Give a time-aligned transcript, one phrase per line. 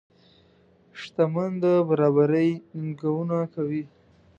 [0.99, 3.83] شتمن د برابرۍ ننګونه کوي.